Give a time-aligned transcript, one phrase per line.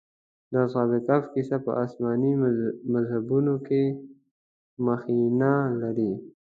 [0.51, 2.31] د اصحاب کهف کيسه په آسماني
[2.93, 3.83] مذهبونو کې
[4.85, 6.11] مخینه لري.